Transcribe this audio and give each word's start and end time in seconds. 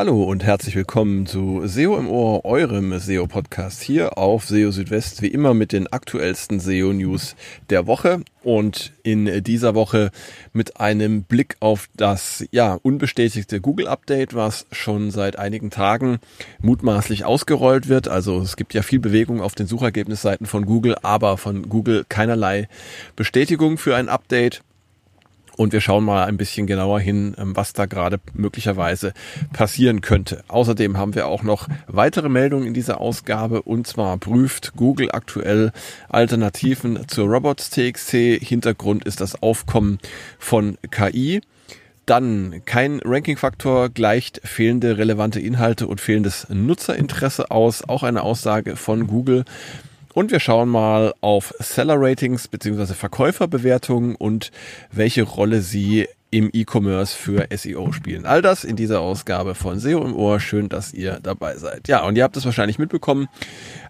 Hallo 0.00 0.22
und 0.22 0.42
herzlich 0.44 0.76
willkommen 0.76 1.26
zu 1.26 1.60
SEO 1.66 1.98
im 1.98 2.08
Ohr, 2.08 2.46
eurem 2.46 2.98
SEO-Podcast 2.98 3.82
hier 3.82 4.16
auf 4.16 4.46
SEO 4.46 4.70
Südwest, 4.70 5.20
wie 5.20 5.26
immer 5.26 5.52
mit 5.52 5.72
den 5.72 5.92
aktuellsten 5.92 6.58
SEO-News 6.58 7.36
der 7.68 7.86
Woche 7.86 8.22
und 8.42 8.94
in 9.02 9.44
dieser 9.44 9.74
Woche 9.74 10.10
mit 10.54 10.80
einem 10.80 11.24
Blick 11.24 11.58
auf 11.60 11.90
das 11.94 12.46
ja 12.50 12.78
unbestätigte 12.80 13.60
Google-Update, 13.60 14.32
was 14.34 14.64
schon 14.72 15.10
seit 15.10 15.38
einigen 15.38 15.68
Tagen 15.68 16.18
mutmaßlich 16.62 17.26
ausgerollt 17.26 17.90
wird. 17.90 18.08
Also 18.08 18.40
es 18.40 18.56
gibt 18.56 18.72
ja 18.72 18.80
viel 18.80 19.00
Bewegung 19.00 19.42
auf 19.42 19.54
den 19.54 19.66
Suchergebnisseiten 19.66 20.46
von 20.46 20.64
Google, 20.64 20.96
aber 21.02 21.36
von 21.36 21.68
Google 21.68 22.06
keinerlei 22.08 22.68
Bestätigung 23.16 23.76
für 23.76 23.96
ein 23.96 24.08
Update. 24.08 24.62
Und 25.60 25.74
wir 25.74 25.82
schauen 25.82 26.04
mal 26.04 26.24
ein 26.24 26.38
bisschen 26.38 26.66
genauer 26.66 27.00
hin, 27.00 27.34
ähm, 27.36 27.54
was 27.54 27.74
da 27.74 27.84
gerade 27.84 28.18
möglicherweise 28.32 29.12
passieren 29.52 30.00
könnte. 30.00 30.42
Außerdem 30.48 30.96
haben 30.96 31.14
wir 31.14 31.26
auch 31.26 31.42
noch 31.42 31.68
weitere 31.86 32.30
Meldungen 32.30 32.66
in 32.66 32.72
dieser 32.72 32.98
Ausgabe. 32.98 33.60
Und 33.60 33.86
zwar 33.86 34.16
prüft 34.16 34.72
Google 34.74 35.10
aktuell 35.12 35.72
Alternativen 36.08 37.06
zur 37.08 37.28
Robots.txt. 37.28 38.10
Hintergrund 38.40 39.04
ist 39.04 39.20
das 39.20 39.42
Aufkommen 39.42 39.98
von 40.38 40.78
KI. 40.90 41.42
Dann 42.06 42.62
kein 42.64 42.98
Ranking-Faktor 43.04 43.90
gleicht 43.90 44.40
fehlende 44.42 44.96
relevante 44.96 45.40
Inhalte 45.40 45.88
und 45.88 46.00
fehlendes 46.00 46.46
Nutzerinteresse 46.48 47.50
aus. 47.50 47.86
Auch 47.86 48.02
eine 48.02 48.22
Aussage 48.22 48.76
von 48.76 49.06
Google. 49.06 49.44
Und 50.12 50.32
wir 50.32 50.40
schauen 50.40 50.68
mal 50.68 51.14
auf 51.20 51.54
Seller-Ratings 51.58 52.48
bzw. 52.48 52.94
Verkäuferbewertungen 52.94 54.16
und 54.16 54.50
welche 54.90 55.22
Rolle 55.22 55.62
sie 55.62 56.08
im 56.30 56.50
E-Commerce 56.52 57.16
für 57.16 57.46
SEO 57.54 57.92
spielen. 57.92 58.26
All 58.26 58.42
das 58.42 58.64
in 58.64 58.76
dieser 58.76 59.00
Ausgabe 59.00 59.54
von 59.54 59.78
SEO 59.78 60.04
im 60.04 60.14
Ohr. 60.14 60.40
Schön, 60.40 60.68
dass 60.68 60.92
ihr 60.92 61.18
dabei 61.22 61.56
seid. 61.56 61.88
Ja, 61.88 62.04
und 62.04 62.16
ihr 62.16 62.24
habt 62.24 62.36
es 62.36 62.44
wahrscheinlich 62.44 62.78
mitbekommen. 62.78 63.28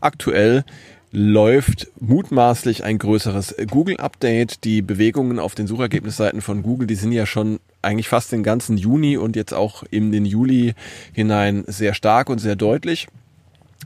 Aktuell 0.01 0.65
läuft 1.13 1.89
mutmaßlich 1.99 2.85
ein 2.85 2.99
größeres 2.99 3.57
Google-Update. 3.69 4.65
Die 4.65 4.81
Bewegungen 4.81 5.39
auf 5.39 5.55
den 5.55 5.67
Suchergebnisseiten 5.67 6.41
von 6.41 6.63
Google, 6.63 6.87
die 6.87 6.95
sind 6.95 7.13
ja 7.13 7.27
schon 7.27 7.61
eigentlich 7.83 8.09
fast 8.09 8.31
den 8.33 8.43
ganzen 8.43 8.77
Juni 8.77 9.17
und 9.17 9.37
jetzt 9.37 9.53
auch 9.53 9.83
in 9.91 10.13
den 10.13 10.25
Juli 10.25 10.75
hinein 11.13 11.65
sehr 11.67 11.95
stark 11.95 12.31
und 12.31 12.39
sehr 12.39 12.57
deutlich. 12.57 13.09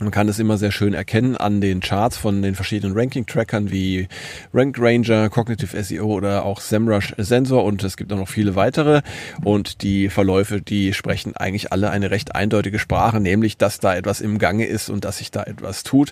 Man 0.01 0.11
kann 0.11 0.29
es 0.29 0.41
immer 0.41 0.59
sehr 0.59 0.73
schön 0.73 0.93
erkennen 0.93 1.37
an 1.37 1.61
den 1.61 1.79
Charts 1.79 2.17
von 2.17 2.43
den 2.43 2.57
verschiedenen 2.57 2.99
Ranking-Trackern 2.99 3.71
wie 3.71 4.09
Rank 4.53 4.77
Ranger, 4.81 5.31
Cognitive 5.31 5.81
SEO 5.81 6.07
oder 6.07 6.45
auch 6.45 6.61
SEMrush 6.61 7.15
Sensor 7.17 7.63
und 7.63 7.85
es 7.85 7.97
gibt 7.97 8.13
auch 8.13 8.19
noch 8.19 8.29
viele 8.29 8.57
weitere 8.57 9.03
und 9.45 9.83
die 9.83 10.09
Verläufe, 10.09 10.61
die 10.61 10.95
sprechen 10.95 11.37
eigentlich 11.37 11.71
alle 11.71 11.91
eine 11.91 12.11
recht 12.11 12.35
eindeutige 12.35 12.81
Sprache, 12.81 13.21
nämlich, 13.21 13.57
dass 13.57 13.79
da 13.79 13.95
etwas 13.95 14.21
im 14.21 14.39
Gange 14.39 14.67
ist 14.67 14.91
und 14.91 15.05
dass 15.05 15.19
sich 15.19 15.31
da 15.31 15.45
etwas 15.45 15.85
tut. 15.85 16.11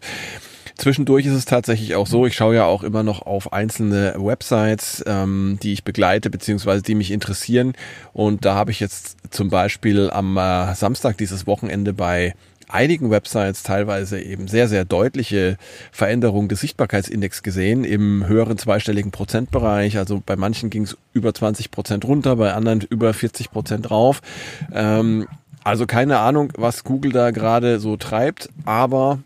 Zwischendurch 0.77 1.27
ist 1.27 1.34
es 1.34 1.44
tatsächlich 1.44 1.96
auch 1.96 2.06
so, 2.06 2.24
ich 2.24 2.34
schaue 2.34 2.55
ja 2.55 2.64
auch 2.64 2.83
immer 2.84 3.02
noch 3.02 3.22
auf 3.22 3.52
einzelne 3.52 4.14
Websites, 4.17 5.02
ähm, 5.06 5.58
die 5.62 5.72
ich 5.72 5.84
begleite, 5.84 6.30
beziehungsweise 6.30 6.83
die 6.83 6.94
mich 6.94 7.11
interessieren. 7.11 7.74
Und 8.12 8.44
da 8.44 8.55
habe 8.55 8.70
ich 8.70 8.80
jetzt 8.80 9.17
zum 9.30 9.50
Beispiel 9.50 10.08
am 10.11 10.36
äh, 10.36 10.74
Samstag 10.74 11.19
dieses 11.19 11.46
Wochenende 11.46 11.92
bei 11.92 12.34
einigen 12.68 13.10
Websites 13.10 13.62
teilweise 13.62 14.20
eben 14.20 14.48
sehr, 14.48 14.68
sehr 14.68 14.84
deutliche 14.84 15.56
Veränderungen 15.91 16.48
des 16.48 16.60
Sichtbarkeitsindex 16.60 17.42
gesehen 17.42 17.84
im 17.84 18.27
höheren 18.27 18.58
zweistelligen 18.58 19.11
Prozentbereich. 19.11 19.98
Also 19.98 20.23
bei 20.24 20.36
manchen 20.36 20.70
ging 20.70 20.83
es 20.83 20.96
über 21.12 21.34
20 21.34 21.70
Prozent 21.70 22.05
runter, 22.05 22.36
bei 22.36 22.52
anderen 22.52 22.80
über 22.80 23.12
40 23.14 23.51
Prozent 23.51 23.90
rauf. 23.90 24.20
Ähm, 24.72 25.27
also 25.64 25.86
keine 25.86 26.18
Ahnung, 26.18 26.52
was 26.56 26.84
Google 26.84 27.12
da 27.12 27.30
gerade 27.30 27.78
so 27.78 27.96
treibt, 27.96 28.48
aber 28.64 29.20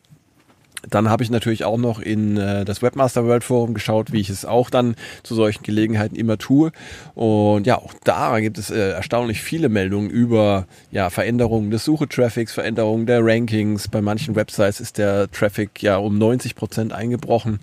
dann 0.91 1.08
habe 1.10 1.22
ich 1.22 1.30
natürlich 1.30 1.64
auch 1.64 1.78
noch 1.78 2.00
in 2.00 2.36
äh, 2.36 2.64
das 2.64 2.82
Webmaster 2.82 3.24
World 3.24 3.44
Forum 3.44 3.74
geschaut, 3.74 4.12
wie 4.12 4.20
ich 4.20 4.30
es 4.30 4.44
auch 4.44 4.70
dann 4.70 4.94
zu 5.22 5.34
solchen 5.34 5.62
Gelegenheiten 5.62 6.16
immer 6.16 6.38
tue. 6.38 6.72
Und 7.14 7.66
ja, 7.66 7.78
auch 7.78 7.94
da 8.04 8.38
gibt 8.41 8.58
es 8.58 8.70
äh, 8.70 8.91
erstaunlich 8.91 9.42
viele 9.42 9.69
Meldungen 9.69 10.10
über 10.10 10.66
ja, 10.91 11.10
Veränderungen 11.10 11.70
des 11.70 11.84
Suchetraffics, 11.84 12.52
Veränderungen 12.52 13.06
der 13.06 13.25
Rankings. 13.25 13.88
Bei 13.88 14.00
manchen 14.00 14.36
Websites 14.36 14.80
ist 14.80 14.98
der 14.98 15.30
Traffic 15.30 15.82
ja 15.82 15.96
um 15.96 16.19
90 16.19 16.54
Prozent 16.54 16.92
eingebrochen. 16.92 17.60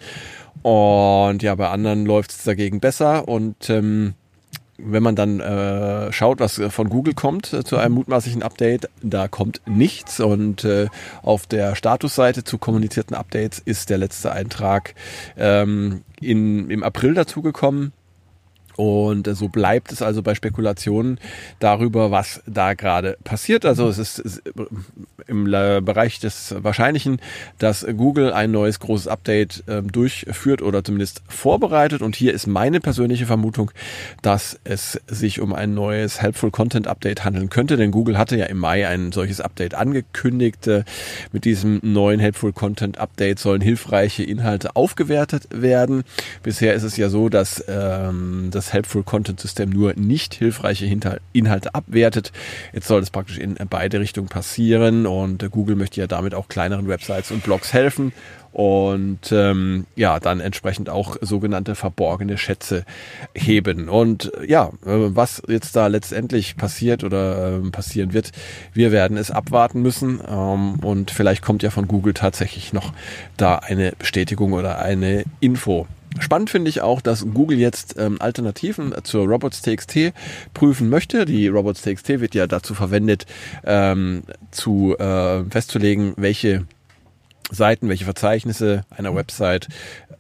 Und 0.62 1.44
ja, 1.44 1.56
bei 1.56 1.70
anderen 1.70 2.06
läuft 2.06 2.32
es 2.32 2.44
dagegen 2.44 2.80
besser. 2.80 3.28
Und 3.28 3.70
ähm, 3.70 4.14
wenn 4.86 5.04
man 5.04 5.16
dann 5.16 5.40
äh, 5.40 6.12
schaut, 6.12 6.40
was 6.40 6.62
von 6.70 6.90
Google 6.90 7.14
kommt 7.14 7.54
äh, 7.54 7.64
zu 7.64 7.78
einem 7.78 7.96
mutmaßlichen 7.96 8.44
Update, 8.44 8.90
da 9.02 9.28
kommt 9.28 9.62
nichts. 9.66 10.20
Und 10.20 10.64
äh, 10.64 10.88
auf 11.22 11.48
der 11.48 11.76
Statusseite 11.76 12.44
zu 12.44 12.58
kommunizierten 12.58 13.16
Updates 13.16 13.60
ist 13.60 13.90
der 13.90 13.98
letzte 13.98 14.32
Eintrag 14.32 14.96
ähm, 15.38 16.02
in, 16.20 16.70
im 16.70 16.84
April 16.84 17.14
dazugekommen. 17.14 17.94
Und 18.76 19.28
so 19.36 19.50
bleibt 19.50 19.92
es 19.92 20.02
also 20.02 20.22
bei 20.22 20.36
Spekulationen 20.36 21.20
darüber, 21.60 22.12
was 22.12 22.42
da 22.46 22.74
gerade 22.74 23.18
passiert. 23.24 23.66
Also 23.66 23.88
es 23.88 24.20
ist 24.20 24.42
im 25.28 25.46
Bereich 25.46 26.20
des 26.20 26.56
Wahrscheinlichen, 26.58 27.20
dass 27.60 27.86
Google 27.98 28.34
ein 28.34 28.52
neues 28.52 28.80
großes 28.80 29.08
Update 29.08 29.64
äh, 29.68 29.82
durchführt 29.82 30.62
oder 30.62 30.84
zumindest 30.84 31.22
vorbereitet. 31.28 32.02
Und 32.02 32.16
hier 32.16 32.34
ist 32.34 32.48
meine 32.48 32.80
persönliche 32.80 33.26
Vermutung, 33.26 33.72
dass 34.22 34.60
es 34.64 35.00
sich 35.08 35.40
um 35.40 35.54
ein 35.54 35.74
neues 35.74 36.22
Helpful 36.22 36.52
Content 36.52 36.88
Update 36.88 37.24
handeln 37.24 37.50
könnte. 37.50 37.78
Denn 37.78 37.92
Google 37.92 38.18
hatte 38.18 38.38
ja 38.38 38.46
im 38.46 38.58
Mai 38.58 38.88
ein 38.88 39.12
solches 39.12 39.42
Update 39.42 39.76
angekündigt. 39.76 40.68
Äh, 40.68 40.84
mit 41.32 41.46
diesem 41.46 41.80
neuen 41.84 42.20
Helpful 42.20 42.54
Content 42.54 42.98
Update 42.98 43.40
sollen 43.40 43.62
hilfreiche 43.62 44.24
Inhalte 44.24 44.76
aufgewertet 44.76 45.48
werden. 45.52 46.04
Bisher 46.44 46.74
ist 46.74 46.84
es 46.84 46.98
ja 46.98 47.10
so, 47.10 47.30
dass 47.30 47.64
ähm, 47.68 48.50
das 48.52 48.63
das 48.64 48.74
Helpful 48.74 49.04
Content 49.04 49.40
System 49.40 49.70
nur 49.70 49.94
nicht 49.96 50.34
hilfreiche 50.34 50.86
Inhalte 51.34 51.76
abwertet. 51.76 52.32
Jetzt 52.74 52.88
soll 52.88 53.02
das 53.02 53.10
praktisch 53.10 53.38
in 53.38 53.56
beide 53.70 54.00
Richtungen 54.00 54.30
passieren 54.30 55.06
und 55.06 55.50
Google 55.52 55.76
möchte 55.76 56.00
ja 56.00 56.08
damit 56.08 56.34
auch 56.34 56.48
kleineren 56.48 56.88
Websites 56.88 57.32
und 57.32 57.44
Blogs 57.44 57.74
helfen 57.74 58.14
und 58.54 59.32
ähm, 59.32 59.88
ja, 59.96 60.20
dann 60.20 60.40
entsprechend 60.40 60.88
auch 60.88 61.18
sogenannte 61.22 61.74
verborgene 61.74 62.38
Schätze 62.38 62.86
heben. 63.34 63.90
Und 63.90 64.32
ja, 64.48 64.68
äh, 64.86 65.16
was 65.16 65.42
jetzt 65.48 65.76
da 65.76 65.88
letztendlich 65.88 66.56
passiert 66.56 67.04
oder 67.04 67.58
äh, 67.58 67.70
passieren 67.72 68.14
wird, 68.14 68.32
wir 68.72 68.92
werden 68.92 69.18
es 69.18 69.32
abwarten 69.32 69.82
müssen 69.82 70.22
ähm, 70.26 70.76
und 70.82 71.10
vielleicht 71.10 71.42
kommt 71.42 71.64
ja 71.64 71.72
von 71.72 71.88
Google 71.88 72.14
tatsächlich 72.14 72.74
noch 72.74 72.94
da 73.38 73.56
eine 73.56 73.94
Bestätigung 73.98 74.54
oder 74.54 74.80
eine 74.80 75.24
Info. 75.40 75.88
Spannend 76.20 76.50
finde 76.50 76.70
ich 76.70 76.82
auch, 76.82 77.02
dass 77.02 77.26
Google 77.34 77.58
jetzt 77.58 77.96
ähm, 77.98 78.18
Alternativen 78.20 78.94
zur 79.04 79.26
Robots.txt 79.26 80.14
prüfen 80.54 80.90
möchte. 80.90 81.26
Die 81.26 81.48
Robots.txt 81.48 82.08
wird 82.20 82.36
ja 82.36 82.48
dazu 82.48 82.74
verwendet, 82.74 83.26
ähm, 83.66 84.24
zu 84.52 84.98
äh, 84.98 85.44
festzulegen, 85.50 86.14
welche 86.18 86.66
Seiten, 87.52 87.90
welche 87.90 88.06
Verzeichnisse 88.06 88.86
einer 88.90 89.16
Website 89.16 89.68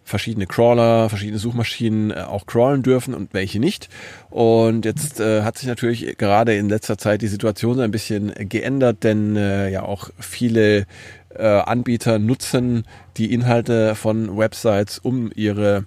verschiedene 0.03 0.45
Crawler, 0.45 1.09
verschiedene 1.09 1.39
Suchmaschinen 1.39 2.11
äh, 2.11 2.21
auch 2.21 2.45
crawlen 2.45 2.83
dürfen 2.83 3.13
und 3.13 3.33
welche 3.33 3.59
nicht. 3.59 3.89
Und 4.29 4.85
jetzt 4.85 5.19
äh, 5.19 5.43
hat 5.43 5.57
sich 5.57 5.67
natürlich 5.67 6.17
gerade 6.17 6.55
in 6.55 6.69
letzter 6.69 6.97
Zeit 6.97 7.21
die 7.21 7.27
Situation 7.27 7.79
ein 7.79 7.91
bisschen 7.91 8.33
geändert, 8.49 9.03
denn 9.03 9.35
äh, 9.35 9.69
ja 9.69 9.83
auch 9.83 10.09
viele 10.19 10.85
äh, 11.35 11.45
Anbieter 11.45 12.19
nutzen 12.19 12.85
die 13.17 13.33
Inhalte 13.33 13.95
von 13.95 14.37
Websites, 14.37 14.99
um 14.99 15.31
ihre 15.33 15.85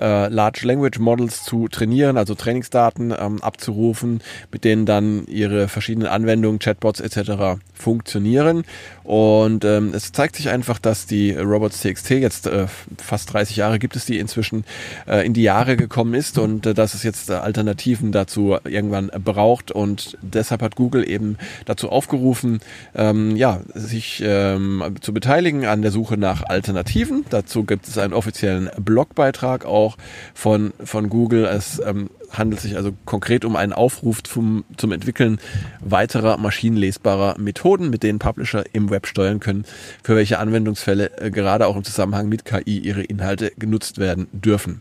äh, 0.00 0.28
Large 0.28 0.66
Language 0.66 0.98
Models 0.98 1.44
zu 1.44 1.68
trainieren, 1.68 2.16
also 2.16 2.34
Trainingsdaten 2.34 3.12
ähm, 3.18 3.42
abzurufen, 3.42 4.20
mit 4.52 4.64
denen 4.64 4.86
dann 4.86 5.26
ihre 5.26 5.68
verschiedenen 5.68 6.08
Anwendungen, 6.08 6.58
Chatbots 6.58 7.00
etc. 7.00 7.60
funktionieren. 7.74 8.64
Und 9.04 9.64
ähm, 9.64 9.92
es 9.94 10.12
zeigt 10.12 10.36
sich 10.36 10.50
einfach, 10.50 10.78
dass 10.78 11.06
die 11.06 11.32
Robots.txt 11.32 12.10
jetzt 12.10 12.46
äh, 12.46 12.66
fast 12.98 13.32
30 13.32 13.56
Jahre 13.56 13.78
gibt 13.78 13.96
es 13.96 14.04
die 14.04 14.18
inzwischen 14.18 14.64
äh, 15.06 15.24
in 15.26 15.32
die 15.32 15.42
Jahre 15.42 15.76
gekommen 15.76 16.14
ist 16.14 16.38
und 16.38 16.66
äh, 16.66 16.74
dass 16.74 16.94
es 16.94 17.02
jetzt 17.02 17.30
äh, 17.30 17.34
Alternativen 17.34 18.12
dazu 18.12 18.56
irgendwann 18.64 19.10
braucht 19.24 19.70
und 19.70 20.18
deshalb 20.22 20.62
hat 20.62 20.76
Google 20.76 21.08
eben 21.08 21.38
dazu 21.64 21.88
aufgerufen, 21.88 22.60
ähm, 22.94 23.36
ja, 23.36 23.60
sich 23.74 24.22
ähm, 24.24 24.96
zu 25.00 25.12
beteiligen 25.12 25.66
an 25.66 25.82
der 25.82 25.90
Suche 25.90 26.16
nach 26.16 26.42
Alternativen. 26.58 27.24
Dazu 27.30 27.62
gibt 27.62 27.86
es 27.86 27.98
einen 27.98 28.12
offiziellen 28.12 28.68
Blogbeitrag 28.80 29.64
auch 29.64 29.96
von, 30.34 30.72
von 30.82 31.08
Google. 31.08 31.44
Es 31.44 31.80
ähm, 31.84 32.10
handelt 32.32 32.60
sich 32.60 32.76
also 32.76 32.92
konkret 33.04 33.44
um 33.44 33.54
einen 33.54 33.72
Aufruf 33.72 34.24
zum, 34.24 34.64
zum 34.76 34.90
Entwickeln 34.90 35.38
weiterer 35.80 36.36
maschinenlesbarer 36.36 37.38
Methoden, 37.38 37.90
mit 37.90 38.02
denen 38.02 38.18
Publisher 38.18 38.64
im 38.72 38.90
Web 38.90 39.06
steuern 39.06 39.38
können, 39.38 39.66
für 40.02 40.16
welche 40.16 40.40
Anwendungsfälle 40.40 41.16
äh, 41.18 41.30
gerade 41.30 41.68
auch 41.68 41.76
im 41.76 41.84
Zusammenhang 41.84 42.28
mit 42.28 42.44
KI 42.44 42.78
ihre 42.78 43.04
Inhalte 43.04 43.52
genutzt 43.56 43.98
werden 43.98 44.26
dürfen. 44.32 44.80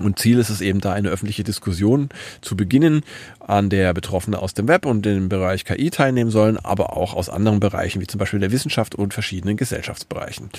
Und 0.00 0.18
Ziel 0.18 0.38
ist 0.38 0.50
es 0.50 0.60
eben 0.60 0.80
da, 0.80 0.92
eine 0.92 1.08
öffentliche 1.08 1.44
Diskussion 1.44 2.08
zu 2.40 2.56
beginnen, 2.56 3.02
an 3.50 3.68
der 3.68 3.92
Betroffene 3.92 4.38
aus 4.38 4.54
dem 4.54 4.68
Web 4.68 4.86
und 4.86 5.04
dem 5.04 5.28
Bereich 5.28 5.64
KI 5.64 5.90
teilnehmen 5.90 6.30
sollen, 6.30 6.56
aber 6.56 6.96
auch 6.96 7.14
aus 7.14 7.28
anderen 7.28 7.60
Bereichen, 7.60 8.00
wie 8.00 8.06
zum 8.06 8.18
Beispiel 8.18 8.40
der 8.40 8.52
Wissenschaft 8.52 8.94
und 8.94 9.12
verschiedenen 9.12 9.56
Gesellschaftsbereichen. 9.56 10.50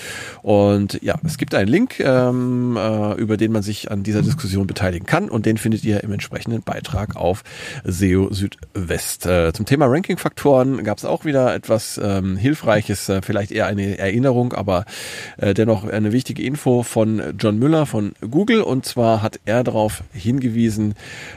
Und 0.42 1.02
ja, 1.02 1.16
es 1.24 1.38
gibt 1.38 1.54
einen 1.54 1.68
Link, 1.68 1.98
ähm, 2.00 2.76
äh, 2.76 3.14
über 3.14 3.36
den 3.36 3.52
man 3.52 3.62
sich 3.62 3.90
an 3.90 4.02
dieser 4.02 4.22
Diskussion 4.22 4.66
beteiligen 4.66 5.06
kann 5.06 5.30
und 5.30 5.46
den 5.46 5.56
findet 5.56 5.84
ihr 5.84 6.04
im 6.04 6.12
entsprechenden 6.12 6.62
Beitrag 6.62 7.16
auf 7.16 7.42
SEO 7.84 8.32
Südwest. 8.32 9.26
Äh, 9.26 9.52
zum 9.52 9.66
Thema 9.66 9.86
Ranking-Faktoren 9.86 10.84
gab 10.84 10.98
es 10.98 11.04
auch 11.04 11.24
wieder 11.24 11.54
etwas 11.54 11.98
ähm, 12.02 12.36
Hilfreiches, 12.36 13.08
äh, 13.08 13.22
vielleicht 13.22 13.52
eher 13.52 13.66
eine 13.66 13.98
Erinnerung, 13.98 14.52
aber 14.52 14.84
äh, 15.38 15.54
dennoch 15.54 15.84
eine 15.84 16.12
wichtige 16.12 16.42
Info 16.42 16.82
von 16.82 17.22
John 17.38 17.58
Müller 17.58 17.86
von 17.86 18.12
Google. 18.20 18.60
Und 18.60 18.84
zwar 18.84 19.22
hat 19.22 19.40
er 19.46 19.64
darauf 19.64 20.02
hingewiesen, 20.12 20.94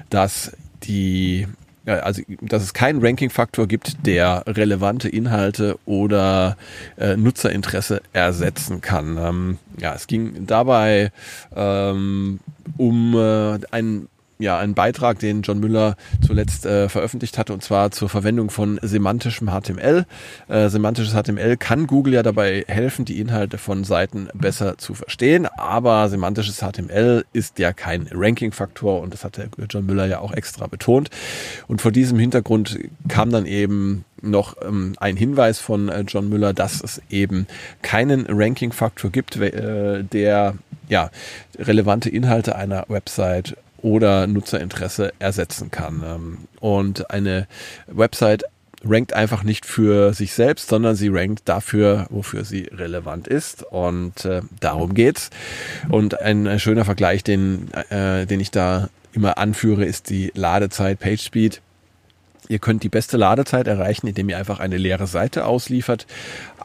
dass 0.10 0.52
die 0.84 1.48
also 1.86 2.24
dass 2.42 2.64
es 2.64 2.74
keinen 2.74 3.06
Ranking-Faktor 3.06 3.68
gibt, 3.68 4.08
der 4.08 4.44
relevante 4.48 5.08
Inhalte 5.08 5.78
oder 5.86 6.58
äh, 6.98 7.16
Nutzerinteresse 7.16 8.02
ersetzen 8.12 8.82
kann. 8.82 9.18
Ähm, 9.18 9.58
ja, 9.80 9.94
es 9.94 10.08
ging 10.08 10.48
dabei 10.48 11.12
ähm, 11.56 12.40
um 12.78 13.16
äh, 13.16 13.60
einen 13.70 14.08
ja, 14.38 14.60
einen 14.60 14.74
Beitrag, 14.74 15.20
den 15.20 15.42
John 15.42 15.60
Müller 15.60 15.96
zuletzt 16.26 16.66
äh, 16.66 16.90
veröffentlicht 16.90 17.38
hatte, 17.38 17.54
und 17.54 17.64
zwar 17.64 17.92
zur 17.92 18.10
Verwendung 18.10 18.50
von 18.50 18.80
semantischem 18.82 19.50
HTML. 19.50 20.06
Äh, 20.48 20.70
semantisches 20.70 21.14
HTML 21.14 21.58
kann 21.58 21.88
Google 21.88 22.16
ja 22.16 22.24
dabei 22.24 22.66
helfen, 22.68 23.06
die 23.06 23.20
Inhalte 23.20 23.58
von 23.58 23.84
Seiten 23.84 24.28
besser 24.34 24.78
zu 24.78 24.94
verstehen, 24.94 25.46
aber 25.46 26.10
semantisches 26.10 26.58
HTML 26.58 27.26
ist 27.32 27.60
ja 27.60 27.72
kein 27.72 28.10
Ranking-Faktor 28.12 29.02
und 29.02 29.14
das 29.14 29.24
hat 29.24 29.38
der 29.38 29.48
John 29.70 29.86
Müller 29.86 30.06
ja 30.06 30.20
auch 30.20 30.34
extra 30.34 30.68
betont. 30.68 31.10
Und 31.68 31.82
vor 31.82 31.92
diesem 31.92 32.20
Hintergrund 32.20 32.78
kam 33.08 33.30
dann 33.30 33.46
eben 33.46 34.04
noch 34.22 34.56
ähm, 34.62 34.96
ein 34.98 35.16
Hinweis 35.18 35.60
von 35.60 35.90
äh, 35.90 36.02
John 36.08 36.30
Müller, 36.30 36.54
dass 36.54 36.82
es 36.84 37.02
eben 37.10 37.48
keinen 37.82 38.26
Ranking-Faktor 38.28 39.12
gibt, 39.12 39.38
äh, 39.38 40.04
der 40.04 40.56
ja 40.90 41.10
relevante 41.58 42.10
Inhalte 42.10 42.56
einer 42.56 42.86
Website 42.90 43.58
oder 43.86 44.26
Nutzerinteresse 44.26 45.14
ersetzen 45.20 45.70
kann. 45.70 46.02
Ähm, 46.04 46.38
und 46.60 47.12
eine 47.12 47.48
Website 47.86 48.44
rankt 48.84 49.14
einfach 49.14 49.44
nicht 49.44 49.66
für 49.66 50.14
sich 50.14 50.34
selbst, 50.34 50.70
sondern 50.70 50.96
sie 50.96 51.10
rankt 51.10 51.44
dafür, 51.46 52.08
wofür 52.10 52.46
sie 52.46 52.64
relevant 52.64 53.28
ist. 53.28 53.62
Und 53.62 54.26
äh, 54.26 54.42
darum 54.60 54.96
geht's. 54.96 55.30
Und 55.90 56.20
ein, 56.20 56.60
schöner 56.60 56.84
Vergleich, 56.84 57.24
den, 57.24 57.72
äh, 57.90 58.26
den 58.26 58.40
ich 58.40 58.50
da 58.50 58.90
immer 59.14 59.38
anführe, 59.38 59.86
ist 59.86 60.10
die 60.10 60.32
Ladezeit 60.34 61.00
PageSpeed. 61.00 61.62
Ihr 62.48 62.60
könnt 62.60 62.84
die 62.84 62.90
beste 62.90 63.18
Ladezeit 63.18 63.68
erreichen, 63.68 64.08
indem 64.08 64.30
ihr 64.30 64.38
einfach 64.38 64.60
eine 64.60 64.78
leere 64.78 65.08
Seite 65.08 65.46
ausliefert. 65.46 66.06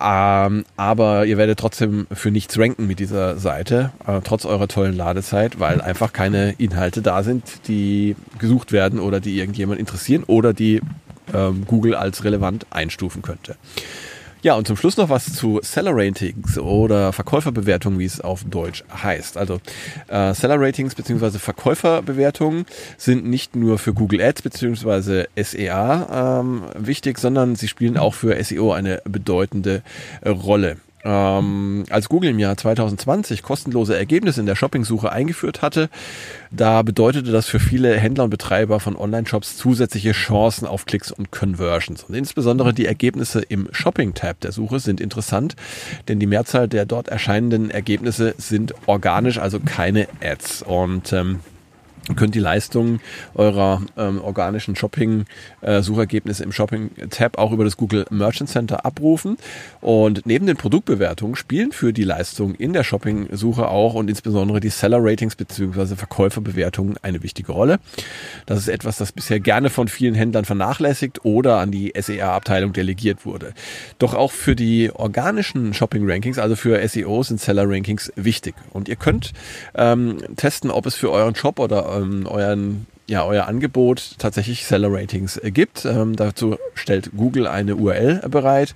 Ähm, 0.01 0.65
aber 0.77 1.27
ihr 1.27 1.37
werdet 1.39 1.59
trotzdem 1.59 2.07
für 2.13 2.31
nichts 2.31 2.59
ranken 2.59 2.87
mit 2.87 2.99
dieser 2.99 3.37
Seite, 3.37 3.93
äh, 4.07 4.21
trotz 4.23 4.45
eurer 4.45 4.69
tollen 4.69 4.97
Ladezeit, 4.97 5.59
weil 5.61 5.81
einfach 5.81 6.13
keine 6.13 6.53
Inhalte 6.59 7.03
da 7.03 7.23
sind, 7.23 7.69
die 7.69 8.17
gesucht 8.39 8.73
werden 8.73 9.01
oder 9.01 9.21
die 9.21 9.39
irgendjemand 9.39 9.81
interessieren 9.81 10.25
oder 10.27 10.53
die 10.53 10.81
ähm, 11.35 11.65
Google 11.67 11.95
als 11.95 12.25
relevant 12.25 12.67
einstufen 12.71 13.23
könnte. 13.23 13.57
Ja, 14.43 14.55
und 14.55 14.67
zum 14.67 14.77
Schluss 14.77 14.97
noch 14.97 15.11
was 15.11 15.35
zu 15.35 15.61
Seller 15.63 15.93
Ratings 15.95 16.59
oder 16.59 17.13
Verkäuferbewertungen, 17.13 17.99
wie 17.99 18.07
es 18.07 18.23
auf 18.23 18.43
Deutsch 18.45 18.85
heißt. 18.91 19.37
Also 19.37 19.61
äh, 20.09 20.33
Seller 20.33 20.59
Ratings 20.59 20.95
bzw. 20.95 21.39
Verkäuferbewertungen 21.39 22.65
sind 22.97 23.27
nicht 23.27 23.55
nur 23.55 23.79
für 23.79 23.93
Google 23.93 24.23
Ads 24.23 24.41
bzw. 24.41 25.27
SEA 25.37 26.41
ähm, 26.41 26.63
wichtig, 26.75 27.19
sondern 27.19 27.55
sie 27.55 27.69
spielen 27.69 27.99
auch 27.99 28.15
für 28.15 28.43
SEO 28.43 28.73
eine 28.73 29.03
bedeutende 29.05 29.83
Rolle. 30.25 30.79
Ähm, 31.03 31.85
als 31.89 32.09
Google 32.09 32.31
im 32.31 32.39
Jahr 32.39 32.57
2020 32.57 33.43
kostenlose 33.43 33.97
Ergebnisse 33.97 34.41
in 34.41 34.47
der 34.47 34.57
Shoppingsuche 34.57 35.11
eingeführt 35.11 35.63
hatte, 35.63 35.89
da 36.51 36.83
bedeutete 36.83 37.33
das 37.33 37.47
für 37.47 37.61
viele 37.61 37.97
Händler 37.97 38.25
und 38.25 38.31
Betreiber 38.31 38.81
von 38.81 38.97
Online-Shops 38.97 39.57
zusätzliche 39.57 40.13
Chancen 40.13 40.67
auf 40.67 40.85
Klicks 40.85 41.11
und 41.11 41.31
Conversions. 41.31 42.05
Und 42.05 42.15
insbesondere 42.15 42.75
die 42.75 42.87
Ergebnisse 42.87 43.41
im 43.41 43.69
Shopping-Tab 43.73 44.41
der 44.41 44.53
Suche 44.53 44.81
sind 44.81 45.01
interessant, 45.01 45.57
denn 46.09 46.21
die 46.21 46.27
Mehrzahl 46.27 46.69
der 46.69 46.85
dort 46.85 47.09
erscheinenden 47.09 47.71
Ergebnisse 47.71 48.35
sind 48.37 48.75
organisch, 48.87 49.39
also 49.39 49.61
keine 49.61 50.07
Ads. 50.23 50.63
Und 50.63 51.13
ähm, 51.13 51.41
könnt 52.17 52.35
die 52.35 52.41
Leistungen 52.41 53.01
eurer 53.35 53.83
ähm, 53.97 54.21
organischen 54.21 54.77
Shopping-Suchergebnisse 54.77 56.43
äh, 56.43 56.47
im 56.47 56.53
Shopping-Tab 56.53 57.39
auch 57.39 57.53
über 57.53 57.65
das 57.65 57.77
Google 57.77 58.07
Merchant 58.11 58.51
Center 58.51 58.85
abrufen. 58.85 59.37
Und 59.81 60.27
neben 60.27 60.47
den 60.47 60.57
Produktbewertungen 60.57 61.37
spielen 61.37 61.73
für 61.73 61.93
die 61.93 62.05
Leistung 62.05 62.55
in 62.55 62.73
der 62.73 62.85
Shopping-Suche 62.85 63.69
auch 63.69 63.95
und 63.95 64.09
insbesondere 64.09 64.61
die 64.61 64.69
Seller-Ratings 64.69 65.37
bzw. 65.37 65.97
Verkäuferbewertungen 65.97 66.97
eine 67.03 67.23
wichtige 67.23 67.53
Rolle. 67.53 67.79
Das 68.47 68.59
ist 68.59 68.69
etwas, 68.69 68.97
das 68.97 69.13
bisher 69.13 69.41
gerne 69.41 69.71
von 69.71 69.89
vielen 69.89 70.15
Händlern 70.15 70.45
vernachlässigt 70.45 71.25
oder 71.25 71.59
an 71.59 71.71
die 71.71 71.93
SEA-Abteilung 71.99 72.73
delegiert 72.73 73.25
wurde. 73.25 73.53
Doch 73.99 74.15
auch 74.15 74.33
für 74.33 74.57
die 74.57 74.91
organischen 74.93 75.75
Shopping-Rankings, 75.75 76.39
also 76.39 76.57
für 76.57 76.87
SEO, 76.87 77.23
sind 77.23 77.41
Seller-Rankings 77.41 78.13
wichtig. 78.17 78.55
Und 78.71 78.89
ihr 78.89 78.97
könnt 78.97 79.33
ähm, 79.75 80.19
testen, 80.37 80.71
ob 80.71 80.87
es 80.87 80.95
für 80.95 81.11
euren 81.11 81.35
Shop 81.35 81.59
oder 81.59 82.00
ähm, 82.03 82.27
euren 82.27 82.87
ja, 83.11 83.25
euer 83.25 83.49
Angebot 83.49 84.15
tatsächlich 84.19 84.65
Seller 84.65 84.93
Ratings 84.93 85.37
äh, 85.37 85.51
gibt. 85.51 85.85
Ähm, 85.85 86.15
dazu 86.15 86.57
stellt 86.75 87.11
Google 87.17 87.49
eine 87.49 87.75
URL 87.75 88.21
bereit, 88.31 88.73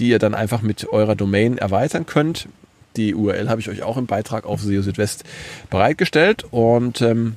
die 0.00 0.08
ihr 0.08 0.18
dann 0.18 0.34
einfach 0.34 0.60
mit 0.60 0.88
eurer 0.88 1.14
Domain 1.14 1.56
erweitern 1.56 2.04
könnt. 2.04 2.48
Die 2.96 3.14
URL 3.14 3.48
habe 3.48 3.60
ich 3.60 3.68
euch 3.68 3.84
auch 3.84 3.96
im 3.96 4.06
Beitrag 4.06 4.44
auf 4.44 4.60
SEO 4.60 4.82
Südwest 4.82 5.22
bereitgestellt 5.70 6.44
und 6.50 7.00
ähm, 7.00 7.36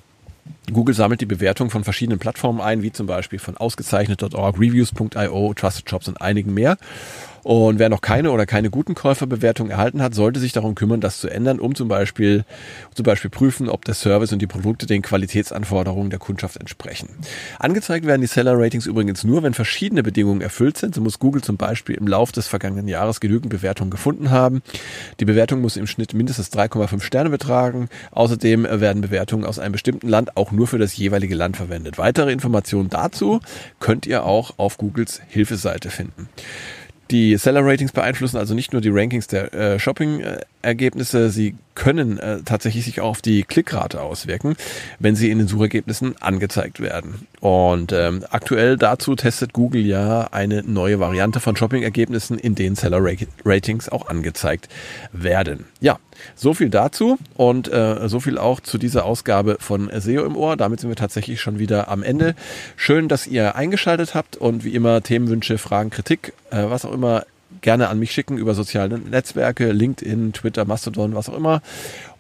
Google 0.72 0.96
sammelt 0.96 1.22
die 1.22 1.26
Bewertung 1.26 1.70
von 1.70 1.84
verschiedenen 1.84 2.20
Plattformen 2.20 2.62
ein, 2.62 2.82
wie 2.82 2.92
zum 2.92 3.08
Beispiel 3.08 3.40
von 3.40 3.58
ausgezeichnet.org, 3.58 4.58
reviews.io, 4.58 5.54
Trusted 5.54 5.90
Shops 5.90 6.08
und 6.08 6.22
einigen 6.22 6.54
mehr. 6.54 6.78
Und 7.44 7.80
wer 7.80 7.90
noch 7.90 8.02
keine 8.02 8.32
oder 8.32 8.46
keine 8.46 8.70
guten 8.70 8.96
Käuferbewertungen 8.96 9.72
erhalten 9.72 10.02
hat, 10.02 10.14
sollte 10.14 10.40
sich 10.40 10.52
darum 10.52 10.76
kümmern, 10.76 11.02
das 11.02 11.20
zu 11.20 11.30
ändern, 11.30 11.60
um 11.60 11.76
zum 11.76 11.88
Beispiel, 11.88 12.44
zum 12.94 13.04
Beispiel 13.04 13.30
prüfen, 13.30 13.70
ob 13.70 13.86
der 13.86 13.94
Service 13.94 14.34
und 14.34 14.42
die 14.42 14.48
Produkte 14.48 14.86
den 14.86 15.02
Qualitätsanforderungen 15.02 16.10
der 16.10 16.20
Kundschaft 16.20 16.58
entsprechen. 16.58 17.10
Angezeigt 17.58 18.06
werden 18.06 18.22
die 18.22 18.28
Seller 18.28 18.58
Ratings 18.58 18.86
übrigens 18.86 19.24
nur, 19.24 19.44
wenn 19.44 19.54
verschiedene 19.54 20.04
Bedingungen 20.04 20.42
erfüllt 20.42 20.78
sind. 20.78 20.96
So 20.96 21.02
muss 21.02 21.20
Google 21.20 21.42
zum 21.42 21.58
Beispiel 21.58 21.96
im 21.96 22.08
Lauf 22.08 22.32
des 22.32 22.48
vergangenen 22.48 22.88
Jahres 22.88 23.20
genügend 23.20 23.50
Bewertungen 23.50 23.92
gefunden 23.92 24.32
haben. 24.32 24.62
Die 25.20 25.26
Bewertung 25.26 25.62
muss 25.62 25.78
im 25.78 25.88
Schnitt 25.88 26.14
mindestens 26.14 26.52
3,5 26.52 27.02
Sterne 27.02 27.30
betragen. 27.30 27.90
Außerdem 28.12 28.68
werden 28.70 29.02
Bewertungen 29.02 29.46
aus 29.46 29.60
einem 29.60 29.72
bestimmten 29.72 30.10
Land 30.10 30.36
auch 30.36 30.52
nur 30.52 30.59
für 30.68 30.78
das 30.78 30.96
jeweilige 30.98 31.36
Land 31.36 31.58
verwendet. 31.58 31.98
Weitere 31.98 32.32
Informationen 32.32 32.90
dazu 32.90 33.40
könnt 33.80 34.06
ihr 34.06 34.24
auch 34.24 34.54
auf 34.58 34.78
Googles 34.78 35.22
Hilfeseite 35.28 35.90
finden. 35.90 36.30
Die 37.12 37.38
Seller 37.38 37.66
Ratings 37.66 37.92
beeinflussen 37.92 38.38
also 38.38 38.54
nicht 38.54 38.72
nur 38.72 38.82
die 38.82 38.90
Rankings 38.92 39.28
der 39.28 39.54
äh, 39.54 39.80
Shopping-Ergebnisse, 39.80 41.32
sie 41.32 41.56
können 41.80 42.20
äh, 42.20 42.42
tatsächlich 42.44 42.84
sich 42.84 43.00
auch 43.00 43.10
auf 43.10 43.22
die 43.22 43.44
Klickrate 43.44 44.02
auswirken, 44.02 44.56
wenn 45.00 45.16
sie 45.16 45.32
in 45.32 45.38
den 45.38 45.48
Suchergebnissen 45.48 46.22
angezeigt 46.22 46.82
werden. 46.82 47.26
Und 47.40 47.94
ähm, 47.94 48.26
aktuell 48.30 48.76
dazu 48.76 49.16
testet 49.16 49.54
Google 49.54 49.86
ja 49.86 50.28
eine 50.32 50.62
neue 50.64 51.00
Variante 51.00 51.40
von 51.40 51.56
Shopping-Ergebnissen, 51.56 52.38
in 52.38 52.54
denen 52.54 52.76
Seller 52.76 53.02
Ratings 53.46 53.88
auch 53.88 54.10
angezeigt 54.10 54.68
werden. 55.14 55.66
Ja, 55.80 56.00
so 56.36 56.54
viel 56.54 56.70
dazu 56.70 57.18
und 57.36 57.72
äh, 57.72 58.10
so 58.10 58.20
viel 58.20 58.38
auch 58.38 58.60
zu 58.60 58.78
dieser 58.78 59.06
Ausgabe 59.06 59.56
von 59.62 59.90
SEO 59.98 60.26
im 60.26 60.36
Ohr. 60.36 60.58
Damit 60.58 60.82
sind 60.82 60.90
wir 60.90 60.98
tatsächlich 60.98 61.40
schon 61.40 61.60
wieder 61.60 61.88
am 61.88 62.04
Ende. 62.04 62.36
Schön, 62.76 63.08
dass 63.08 63.26
ihr 63.26 63.56
eingeschaltet 63.56 64.16
habt 64.16 64.36
und 64.36 64.66
wie 64.66 64.76
immer 64.76 65.02
Themenwünsche, 65.02 65.58
Fragen, 65.58 65.92
Kritik, 65.92 66.34
äh, 66.52 66.64
was 66.70 66.84
auch 66.84 66.92
immer 66.92 67.24
gerne 67.62 67.90
an 67.90 68.00
mich 68.00 68.12
schicken 68.12 68.38
über 68.38 68.54
soziale 68.54 68.98
Netzwerke, 69.00 69.72
LinkedIn, 69.72 70.34
Twitter, 70.34 70.66
Mastodon, 70.66 71.16
was 71.16 71.30
auch 71.30 71.36
immer. 71.36 71.62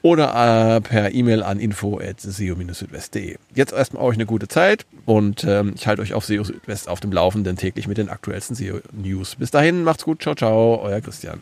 Oder 0.01 0.77
äh, 0.77 0.81
per 0.81 1.13
E-Mail 1.13 1.43
an 1.43 1.59
info.seo-südwest.de. 1.59 3.37
Jetzt 3.53 3.73
erstmal 3.73 4.03
euch 4.03 4.15
eine 4.15 4.25
gute 4.25 4.47
Zeit 4.47 4.85
und 5.05 5.43
ähm, 5.43 5.73
ich 5.75 5.87
halte 5.87 6.01
euch 6.01 6.13
auf 6.13 6.25
SEO 6.25 6.43
Südwest 6.43 6.87
auf 6.87 7.01
dem 7.01 7.11
Laufenden 7.11 7.57
täglich 7.57 7.87
mit 7.87 7.97
den 7.97 8.09
aktuellsten 8.09 8.55
SEO-News. 8.55 9.35
Bis 9.35 9.51
dahin, 9.51 9.83
macht's 9.83 10.05
gut, 10.05 10.21
ciao, 10.21 10.35
ciao, 10.35 10.81
euer 10.81 11.01
Christian. 11.01 11.41